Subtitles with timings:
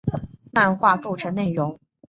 [0.51, 1.79] 漫画构成内容。